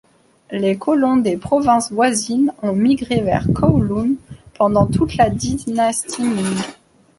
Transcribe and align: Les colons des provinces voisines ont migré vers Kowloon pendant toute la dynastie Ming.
Les 0.49 0.77
colons 0.79 1.17
des 1.17 1.37
provinces 1.37 1.91
voisines 1.91 2.51
ont 2.63 2.73
migré 2.73 3.21
vers 3.21 3.45
Kowloon 3.53 4.15
pendant 4.57 4.87
toute 4.87 5.15
la 5.15 5.29
dynastie 5.29 6.23
Ming. 6.23 6.57